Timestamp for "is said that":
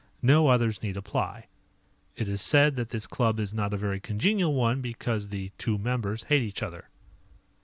2.27-2.89